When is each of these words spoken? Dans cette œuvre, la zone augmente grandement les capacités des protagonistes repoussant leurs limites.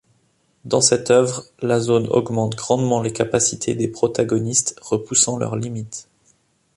Dans 0.65 0.81
cette 0.81 1.11
œuvre, 1.11 1.43
la 1.59 1.79
zone 1.79 2.07
augmente 2.07 2.55
grandement 2.55 3.03
les 3.03 3.13
capacités 3.13 3.75
des 3.75 3.87
protagonistes 3.87 4.75
repoussant 4.81 5.37
leurs 5.37 5.55
limites. 5.55 6.07